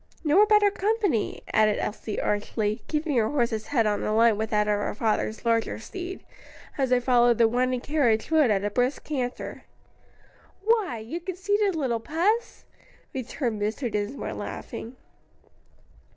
[0.23, 4.67] "Nor better company," added Elsie, archly, keeping her horse's head on a line with that
[4.67, 6.23] of her father's larger Steed,
[6.75, 9.61] as they followed the winding carriage road at a brisk canter.
[10.63, 12.65] "Why, you conceited little puss?"
[13.13, 13.91] returned Mr.
[13.91, 14.97] Dinsmore laughing.